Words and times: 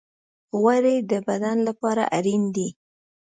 غوړې 0.59 0.95
د 1.11 1.13
بدن 1.27 1.57
لپاره 1.67 2.03
اړین 2.17 2.43
دي. 2.55 2.67